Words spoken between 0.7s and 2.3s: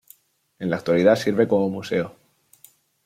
la actualidad sirve como museo.